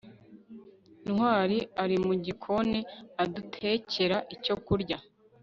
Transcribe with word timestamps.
ntwali 1.05 1.59
ari 1.83 1.95
mu 2.05 2.13
gikoni 2.25 2.79
adutekera 3.23 4.17
icyo 4.35 4.55
kurya 4.65 4.97